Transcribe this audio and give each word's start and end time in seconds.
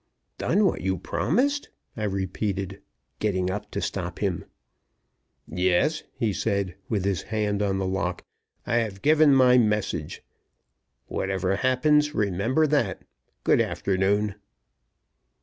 "Done 0.39 0.65
what 0.65 0.81
you 0.81 0.97
promised?" 0.97 1.69
I 1.95 2.05
repeated, 2.05 2.81
getting 3.19 3.51
up 3.51 3.69
to 3.69 3.79
stop 3.81 4.17
him. 4.17 4.45
"Yes," 5.47 6.01
he 6.15 6.33
said, 6.33 6.73
with 6.89 7.05
his 7.05 7.21
hand 7.29 7.61
on 7.61 7.77
the 7.77 7.85
lock. 7.85 8.23
"I 8.65 8.77
have 8.77 9.03
given 9.03 9.35
my 9.35 9.59
message. 9.59 10.23
Whatever 11.05 11.57
happens, 11.57 12.15
remember 12.15 12.65
that. 12.65 13.03
Good 13.43 13.61
afternoon." 13.61 14.33